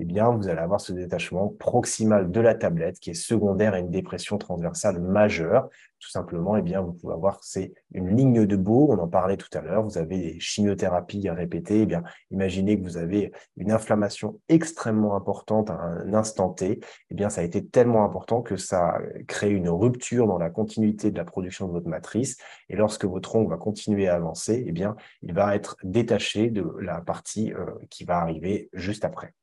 eh 0.00 0.04
bien, 0.04 0.30
vous 0.30 0.48
allez 0.48 0.60
avoir 0.60 0.80
ce 0.80 0.92
détachement 0.92 1.48
proximal 1.48 2.30
de 2.30 2.40
la 2.40 2.54
tablette 2.54 2.98
qui 2.98 3.10
est 3.10 3.14
secondaire 3.14 3.74
à 3.74 3.78
une 3.78 3.90
dépression 3.90 4.38
transversale 4.38 5.00
majeure. 5.00 5.68
Tout 6.00 6.10
simplement, 6.10 6.56
eh 6.56 6.62
bien, 6.62 6.80
vous 6.80 6.94
pouvez 6.94 7.12
avoir 7.12 7.44
c'est 7.44 7.74
une 7.92 8.16
ligne 8.16 8.46
de 8.46 8.56
Beau, 8.56 8.88
on 8.90 8.98
en 8.98 9.06
parlait 9.06 9.36
tout 9.36 9.50
à 9.56 9.60
l'heure, 9.60 9.84
vous 9.84 9.98
avez 9.98 10.18
des 10.18 10.40
chimiothérapies 10.40 11.28
à 11.28 11.34
répéter. 11.34 11.82
Eh 11.82 11.86
bien, 11.86 12.02
imaginez 12.30 12.78
que 12.78 12.82
vous 12.82 12.96
avez 12.96 13.32
une 13.56 13.70
inflammation 13.70 14.40
extrêmement 14.48 15.14
importante 15.14 15.70
à 15.70 15.74
un 15.74 16.14
instant 16.14 16.48
T. 16.50 16.80
Eh 17.10 17.14
bien, 17.14 17.28
ça 17.28 17.42
a 17.42 17.44
été 17.44 17.64
tellement 17.64 18.04
important 18.04 18.40
que 18.40 18.56
ça 18.56 18.98
crée 19.28 19.50
une 19.50 19.68
rupture 19.68 20.26
dans 20.26 20.38
la 20.38 20.50
continuité 20.50 21.10
de 21.10 21.18
la 21.18 21.24
production 21.24 21.68
de 21.68 21.72
votre 21.72 21.88
matrice. 21.88 22.38
Et 22.70 22.76
lorsque 22.76 23.04
votre 23.04 23.36
ongle 23.36 23.50
va 23.50 23.58
continuer 23.58 24.08
à 24.08 24.14
avancer, 24.14 24.64
eh 24.66 24.72
bien, 24.72 24.96
il 25.20 25.34
va 25.34 25.54
être 25.54 25.76
détaché 25.84 26.50
de 26.50 26.66
la 26.80 27.00
partie 27.02 27.52
euh, 27.52 27.66
qui 27.90 28.04
va 28.04 28.18
arriver 28.18 28.70
juste 28.72 29.04
après. 29.04 29.34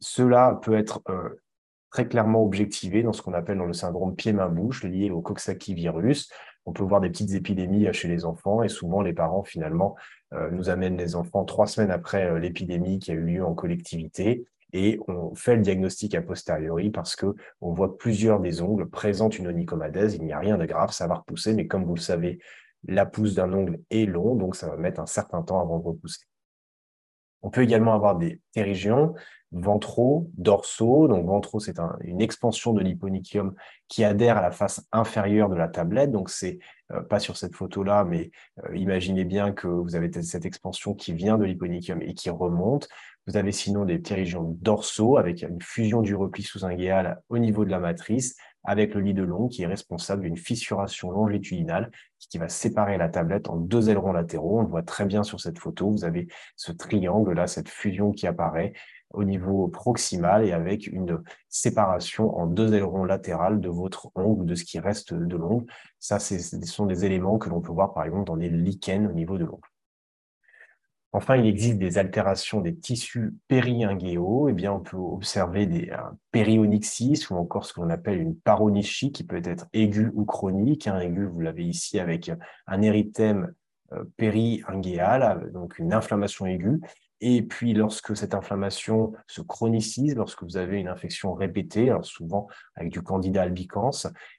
Cela 0.00 0.58
peut 0.62 0.74
être 0.74 1.02
euh, 1.08 1.40
très 1.90 2.06
clairement 2.08 2.42
objectivé 2.42 3.02
dans 3.02 3.12
ce 3.12 3.22
qu'on 3.22 3.34
appelle 3.34 3.58
dans 3.58 3.66
le 3.66 3.72
syndrome 3.72 4.14
pied-main-bouche 4.16 4.84
lié 4.84 5.10
au 5.10 5.20
Coxsackie 5.20 5.74
virus. 5.74 6.30
On 6.66 6.72
peut 6.72 6.82
voir 6.82 7.00
des 7.00 7.10
petites 7.10 7.34
épidémies 7.34 7.92
chez 7.92 8.08
les 8.08 8.24
enfants 8.24 8.62
et 8.62 8.68
souvent 8.68 9.02
les 9.02 9.12
parents 9.12 9.44
finalement 9.44 9.96
euh, 10.32 10.50
nous 10.50 10.70
amènent 10.70 10.96
les 10.96 11.14
enfants 11.14 11.44
trois 11.44 11.66
semaines 11.66 11.90
après 11.90 12.24
euh, 12.24 12.38
l'épidémie 12.38 12.98
qui 12.98 13.10
a 13.10 13.14
eu 13.14 13.24
lieu 13.24 13.44
en 13.44 13.54
collectivité 13.54 14.46
et 14.74 14.98
on 15.06 15.34
fait 15.36 15.54
le 15.54 15.62
diagnostic 15.62 16.16
a 16.16 16.20
posteriori 16.20 16.90
parce 16.90 17.14
que 17.14 17.34
on 17.60 17.72
voit 17.72 17.96
plusieurs 17.96 18.40
des 18.40 18.60
ongles 18.60 18.90
présentent 18.90 19.38
une 19.38 19.46
onychomadèse. 19.46 20.16
Il 20.16 20.24
n'y 20.24 20.32
a 20.32 20.38
rien 20.40 20.58
de 20.58 20.66
grave, 20.66 20.90
ça 20.90 21.06
va 21.06 21.14
repousser, 21.14 21.54
mais 21.54 21.68
comme 21.68 21.84
vous 21.84 21.94
le 21.94 22.00
savez, 22.00 22.40
la 22.88 23.06
pousse 23.06 23.34
d'un 23.34 23.52
ongle 23.52 23.78
est 23.90 24.04
long, 24.04 24.34
donc 24.34 24.56
ça 24.56 24.68
va 24.68 24.76
mettre 24.76 25.00
un 25.00 25.06
certain 25.06 25.42
temps 25.42 25.60
avant 25.60 25.78
de 25.78 25.84
repousser. 25.84 26.24
On 27.42 27.50
peut 27.50 27.62
également 27.62 27.94
avoir 27.94 28.16
des 28.16 28.40
ptérygions 28.50 29.14
ventraux, 29.54 30.30
dorsaux. 30.36 31.08
Donc 31.08 31.26
ventraux, 31.26 31.60
c'est 31.60 31.78
une 32.02 32.20
expansion 32.20 32.72
de 32.72 32.82
l'hyponychium 32.82 33.54
qui 33.88 34.04
adhère 34.04 34.36
à 34.36 34.42
la 34.42 34.50
face 34.50 34.86
inférieure 34.92 35.48
de 35.48 35.54
la 35.54 35.68
tablette. 35.68 36.10
Donc 36.10 36.28
c'est 36.28 36.58
euh, 36.92 37.00
pas 37.00 37.20
sur 37.20 37.36
cette 37.36 37.54
photo-là, 37.54 38.04
mais 38.04 38.30
euh, 38.64 38.76
imaginez 38.76 39.24
bien 39.24 39.52
que 39.52 39.68
vous 39.68 39.94
avez 39.94 40.10
cette 40.22 40.44
expansion 40.44 40.94
qui 40.94 41.12
vient 41.12 41.38
de 41.38 41.44
l'hyponychium 41.44 42.02
et 42.02 42.14
qui 42.14 42.28
remonte. 42.30 42.88
Vous 43.26 43.36
avez 43.36 43.52
sinon 43.52 43.86
des 43.86 43.98
ptérygions 43.98 44.56
dorsaux 44.60 45.16
avec 45.16 45.42
une 45.42 45.62
fusion 45.62 46.02
du 46.02 46.14
repli 46.14 46.42
sous-inguéal 46.42 47.22
au 47.30 47.38
niveau 47.38 47.64
de 47.64 47.70
la 47.70 47.78
matrice 47.78 48.36
avec 48.64 48.94
le 48.94 49.00
lit 49.00 49.14
de 49.14 49.22
long 49.22 49.48
qui 49.48 49.62
est 49.62 49.66
responsable 49.66 50.22
d'une 50.22 50.36
fissuration 50.36 51.10
longitudinale 51.10 51.90
qui 52.30 52.38
va 52.38 52.48
séparer 52.48 52.96
la 52.96 53.08
tablette 53.08 53.48
en 53.48 53.56
deux 53.56 53.90
ailerons 53.90 54.12
latéraux. 54.12 54.58
On 54.58 54.62
le 54.62 54.68
voit 54.68 54.82
très 54.82 55.04
bien 55.04 55.22
sur 55.22 55.40
cette 55.40 55.58
photo. 55.58 55.90
Vous 55.90 56.04
avez 56.04 56.26
ce 56.56 56.72
triangle-là, 56.72 57.46
cette 57.46 57.68
fusion 57.68 58.12
qui 58.12 58.26
apparaît 58.26 58.72
au 59.14 59.24
niveau 59.24 59.68
proximal 59.68 60.44
et 60.44 60.52
avec 60.52 60.86
une 60.86 61.22
séparation 61.48 62.36
en 62.36 62.46
deux 62.46 62.74
ailerons 62.74 63.04
latérales 63.04 63.60
de 63.60 63.68
votre 63.68 64.10
ongle, 64.14 64.46
de 64.46 64.54
ce 64.54 64.64
qui 64.64 64.78
reste 64.78 65.14
de 65.14 65.36
l'ongle. 65.36 65.66
Ça, 65.98 66.18
ce 66.18 66.38
sont 66.38 66.86
des 66.86 67.04
éléments 67.04 67.38
que 67.38 67.48
l'on 67.48 67.60
peut 67.60 67.72
voir, 67.72 67.94
par 67.94 68.04
exemple, 68.04 68.24
dans 68.24 68.36
les 68.36 68.50
lichens 68.50 69.06
au 69.08 69.12
niveau 69.12 69.38
de 69.38 69.44
l'ongle. 69.44 69.68
Enfin, 71.16 71.36
il 71.36 71.46
existe 71.46 71.78
des 71.78 71.96
altérations 71.96 72.60
des 72.60 72.74
tissus 72.74 73.34
périingéaux. 73.46 74.48
Eh 74.48 74.52
bien, 74.52 74.72
on 74.72 74.80
peut 74.80 74.96
observer 74.96 75.64
des 75.66 75.92
périonyxis 76.32 77.30
ou 77.30 77.36
encore 77.36 77.66
ce 77.66 77.72
qu'on 77.72 77.88
appelle 77.88 78.20
une 78.20 78.34
paronychie 78.34 79.12
qui 79.12 79.22
peut 79.22 79.40
être 79.44 79.68
aiguë 79.72 80.10
ou 80.14 80.24
chronique. 80.24 80.88
Un 80.88 80.98
aigu, 80.98 81.24
vous 81.24 81.40
l'avez 81.40 81.62
ici 81.62 82.00
avec 82.00 82.32
un 82.66 82.82
érythème 82.82 83.54
euh, 83.94 84.04
périingéal, 84.16 85.50
donc 85.52 85.78
une 85.78 85.92
inflammation 85.92 86.46
aiguë. 86.46 86.80
Et 87.20 87.42
puis, 87.42 87.72
lorsque 87.72 88.14
cette 88.16 88.34
inflammation 88.34 89.12
se 89.26 89.40
chronicise, 89.40 90.14
lorsque 90.14 90.42
vous 90.42 90.56
avez 90.58 90.78
une 90.78 90.88
infection 90.88 91.32
répétée, 91.32 91.94
souvent 92.02 92.48
avec 92.74 92.92
du 92.92 93.00
candida 93.02 93.42
albicans, 93.42 93.92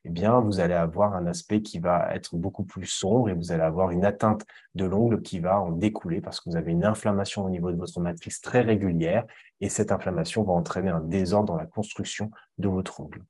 eh 0.03 0.09
bien, 0.09 0.39
vous 0.39 0.59
allez 0.59 0.75
avoir 0.75 1.15
un 1.15 1.25
aspect 1.25 1.61
qui 1.61 1.79
va 1.79 2.13
être 2.13 2.35
beaucoup 2.35 2.63
plus 2.63 2.85
sombre 2.85 3.29
et 3.29 3.33
vous 3.33 3.51
allez 3.51 3.63
avoir 3.63 3.89
une 3.89 4.05
atteinte 4.05 4.45
de 4.75 4.85
l'ongle 4.85 5.21
qui 5.23 5.39
va 5.39 5.59
en 5.59 5.71
découler 5.71 6.21
parce 6.21 6.39
que 6.39 6.49
vous 6.49 6.57
avez 6.57 6.73
une 6.73 6.85
inflammation 6.85 7.45
au 7.45 7.49
niveau 7.49 7.71
de 7.71 7.77
votre 7.77 7.99
matrice 8.01 8.39
très 8.41 8.61
régulière 8.61 9.25
et 9.61 9.69
cette 9.69 9.91
inflammation 9.91 10.43
va 10.43 10.53
entraîner 10.53 10.91
un 10.91 11.01
désordre 11.01 11.53
dans 11.53 11.57
la 11.57 11.65
construction 11.65 12.29
de 12.59 12.67
votre 12.67 12.99
ongle. 12.99 13.23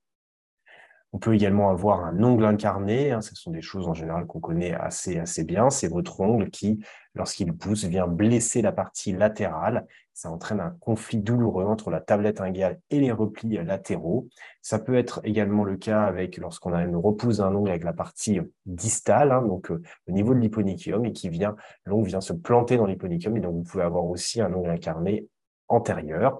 On 1.15 1.17
peut 1.17 1.33
également 1.33 1.69
avoir 1.69 2.03
un 2.03 2.21
ongle 2.21 2.43
incarné. 2.43 3.13
Hein, 3.13 3.21
ce 3.21 3.35
sont 3.35 3.49
des 3.49 3.61
choses 3.61 3.87
en 3.87 3.93
général 3.93 4.25
qu'on 4.25 4.41
connaît 4.41 4.73
assez, 4.73 5.17
assez 5.17 5.45
bien. 5.45 5.69
C'est 5.69 5.87
votre 5.87 6.19
ongle 6.19 6.49
qui, 6.49 6.83
lorsqu'il 7.13 7.53
pousse, 7.53 7.85
vient 7.85 8.05
blesser 8.05 8.61
la 8.61 8.73
partie 8.73 9.13
latérale. 9.13 9.87
Ça 10.13 10.29
entraîne 10.29 10.59
un 10.59 10.75
conflit 10.81 11.19
douloureux 11.19 11.63
entre 11.63 11.89
la 11.89 12.01
tablette 12.01 12.41
inguéale 12.41 12.81
et 12.89 12.99
les 12.99 13.13
replis 13.13 13.63
latéraux. 13.63 14.27
Ça 14.61 14.77
peut 14.77 14.95
être 14.95 15.21
également 15.23 15.63
le 15.63 15.77
cas 15.77 16.03
avec 16.03 16.35
lorsqu'on 16.35 16.73
a 16.73 16.83
une 16.83 16.97
repousse 16.97 17.37
d'un 17.37 17.55
ongle 17.55 17.69
avec 17.69 17.85
la 17.85 17.93
partie 17.93 18.41
distale, 18.65 19.31
hein, 19.31 19.41
donc 19.41 19.71
euh, 19.71 19.81
au 20.09 20.11
niveau 20.11 20.33
de 20.33 20.39
l'hyponychium, 20.39 21.05
et 21.05 21.13
qui 21.13 21.29
vient, 21.29 21.55
l'ongle 21.85 22.09
vient 22.09 22.19
se 22.19 22.33
planter 22.33 22.75
dans 22.75 22.87
l'hyponychium. 22.87 23.37
Et 23.37 23.39
donc, 23.39 23.55
vous 23.55 23.63
pouvez 23.63 23.85
avoir 23.85 24.03
aussi 24.03 24.41
un 24.41 24.53
ongle 24.53 24.69
incarné 24.69 25.29
antérieur. 25.69 26.39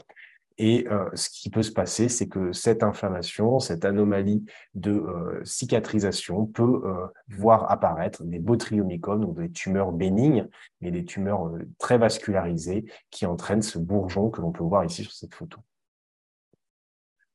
Et 0.57 0.87
euh, 0.89 1.09
ce 1.15 1.29
qui 1.29 1.49
peut 1.49 1.63
se 1.63 1.71
passer, 1.71 2.07
c'est 2.07 2.27
que 2.27 2.53
cette 2.53 2.81
inflammation, 2.81 3.59
cette 3.59 3.83
anomalie 3.83 4.45
de 4.73 4.91
euh, 4.91 5.41
cicatrisation 5.43 6.45
peut 6.45 6.81
euh, 6.85 7.07
voir 7.27 7.69
apparaître 7.69 8.23
des 8.23 8.39
botryomycomes, 8.39 9.21
donc 9.21 9.37
des 9.37 9.51
tumeurs 9.51 9.91
bénignes, 9.91 10.47
mais 10.79 10.91
des 10.91 11.03
tumeurs 11.03 11.51
très 11.77 11.97
vascularisées 11.97 12.85
qui 13.09 13.25
entraînent 13.25 13.61
ce 13.61 13.79
bourgeon 13.79 14.29
que 14.29 14.39
l'on 14.39 14.53
peut 14.53 14.63
voir 14.63 14.85
ici 14.85 15.03
sur 15.03 15.11
cette 15.11 15.35
photo. 15.35 15.59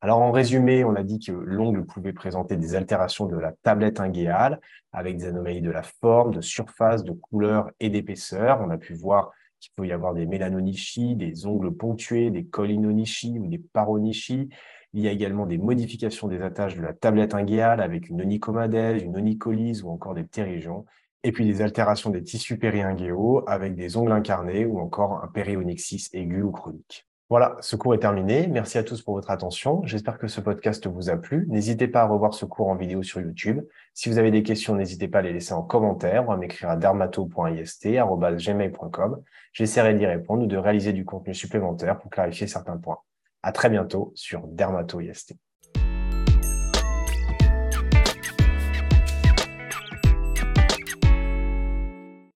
Alors 0.03 0.21
en 0.21 0.33
résumé, 0.33 0.83
on 0.83 0.95
a 0.95 1.03
dit 1.03 1.19
que 1.19 1.33
l'ongle 1.33 1.85
pouvait 1.85 2.15
présenter 2.15 2.57
des 2.57 2.75
altérations 2.75 3.27
de 3.27 3.37
la 3.37 3.53
tablette 3.53 4.00
inguéale 4.00 4.59
avec 4.93 5.19
des 5.19 5.27
anomalies 5.27 5.61
de 5.61 5.71
la 5.71 5.83
forme, 5.83 6.33
de 6.33 6.41
surface, 6.41 7.05
de 7.05 7.12
couleur 7.12 7.71
et 7.81 7.91
d'épaisseur. 7.91 8.62
On 8.62 8.71
a 8.71 8.79
pu 8.79 8.95
voir 8.95 9.31
qu'il 9.61 9.73
peut 9.76 9.87
y 9.87 9.93
avoir 9.93 10.14
des 10.14 10.26
mélanonichies, 10.26 11.14
des 11.17 11.47
ongles 11.47 11.75
ponctués, 11.75 12.31
des 12.31 12.45
cholinonichies 12.45 13.38
ou 13.38 13.47
des 13.47 13.59
paronichies. 13.59 14.49
Il 14.93 15.02
y 15.02 15.09
a 15.09 15.12
également 15.12 15.47
des 15.47 15.59
modifications 15.59 16.26
des 16.26 16.43
attaches 16.43 16.76
de 16.76 16.83
la 16.83 16.93
tablette 16.93 17.35
inguéale 17.35 17.81
avec 17.81 18.09
une 18.09 18.23
onychomadèse, 18.23 19.02
une 19.02 19.17
onycholyse 19.17 19.85
ou 19.85 19.90
encore 19.90 20.14
des 20.14 20.25
ptérygions. 20.25 20.85
Et 21.23 21.33
puis 21.33 21.45
des 21.45 21.61
altérations 21.61 22.11
des 22.11 22.23
tissus 22.23 22.59
périinguéaux 22.59 23.45
avec 23.47 23.76
des 23.76 23.97
ongles 23.99 24.12
incarnés 24.12 24.64
ou 24.64 24.81
encore 24.81 25.23
un 25.23 25.29
périonyxis 25.29 26.09
aigu 26.14 26.43
ou 26.43 26.50
chronique. 26.50 27.07
Voilà, 27.30 27.56
ce 27.60 27.76
cours 27.76 27.94
est 27.94 28.00
terminé. 28.00 28.49
Merci 28.49 28.76
à 28.76 28.82
tous 28.82 29.00
pour 29.02 29.14
votre 29.14 29.30
attention. 29.30 29.82
J'espère 29.84 30.18
que 30.18 30.26
ce 30.26 30.40
podcast 30.40 30.84
vous 30.88 31.10
a 31.10 31.16
plu. 31.16 31.46
N'hésitez 31.49 31.87
pas 31.87 32.02
à 32.02 32.06
revoir 32.06 32.34
ce 32.34 32.44
cours 32.44 32.66
en 32.66 32.75
vidéo 32.75 33.04
sur 33.04 33.20
YouTube. 33.20 33.60
Si 33.94 34.08
vous 34.08 34.18
avez 34.18 34.32
des 34.32 34.42
questions, 34.42 34.75
n'hésitez 34.75 35.06
pas 35.06 35.20
à 35.20 35.22
les 35.22 35.32
laisser 35.32 35.52
en 35.52 35.62
commentaire 35.62 36.28
ou 36.28 36.32
à 36.32 36.37
m'écrire 36.37 36.70
à 36.70 36.76
dermato.ist.gmail.com. 36.76 39.22
J'essaierai 39.52 39.94
d'y 39.94 40.06
répondre 40.06 40.42
ou 40.42 40.46
de 40.46 40.56
réaliser 40.56 40.92
du 40.92 41.04
contenu 41.04 41.32
supplémentaire 41.32 42.00
pour 42.00 42.10
clarifier 42.10 42.49
certains 42.49 42.78
points. 42.78 42.99
À 43.44 43.52
très 43.52 43.70
bientôt 43.70 44.10
sur 44.16 44.49
Dermato-IST. 44.49 45.37